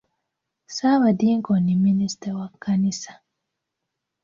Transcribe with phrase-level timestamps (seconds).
[0.67, 3.13] Ssaabadinkoni minisita wa kkanisa.